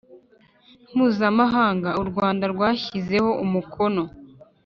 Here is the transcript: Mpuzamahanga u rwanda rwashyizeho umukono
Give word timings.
Mpuzamahanga 0.93 1.89
u 2.01 2.03
rwanda 2.09 2.43
rwashyizeho 2.53 3.29
umukono 3.45 4.03